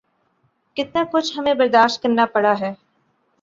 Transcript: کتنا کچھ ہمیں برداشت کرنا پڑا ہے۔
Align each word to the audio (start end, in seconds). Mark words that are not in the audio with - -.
کتنا 0.77 1.03
کچھ 1.11 1.31
ہمیں 1.37 1.53
برداشت 1.53 2.01
کرنا 2.03 2.25
پڑا 2.25 2.53
ہے۔ 2.59 2.73